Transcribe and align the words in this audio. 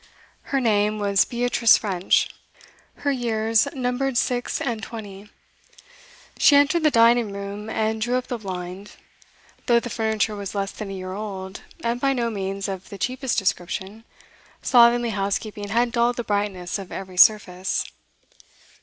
Her 0.49 0.59
name 0.59 0.97
was 0.97 1.25
Beatrice 1.25 1.77
French; 1.77 2.29
her 3.05 3.11
years 3.11 3.67
numbered 3.71 4.17
six 4.17 4.59
and 4.59 4.81
twenty. 4.81 5.29
She 6.39 6.55
entered 6.55 6.81
the 6.81 6.89
dining 6.89 7.31
room 7.31 7.69
and 7.69 8.01
drew 8.01 8.15
up 8.17 8.25
the 8.25 8.39
blind. 8.39 8.93
Though 9.67 9.79
the 9.79 9.91
furniture 9.91 10.35
was 10.35 10.55
less 10.55 10.71
than 10.71 10.89
a 10.89 10.93
year 10.95 11.13
old, 11.13 11.61
and 11.83 12.01
by 12.01 12.13
no 12.13 12.31
means 12.31 12.67
of 12.67 12.89
the 12.89 12.97
cheapest 12.97 13.37
description, 13.37 14.03
slovenly 14.63 15.11
housekeeping 15.11 15.67
had 15.67 15.91
dulled 15.91 16.15
the 16.17 16.23
brightness 16.23 16.79
of 16.79 16.91
every 16.91 17.15
surface. 17.17 17.85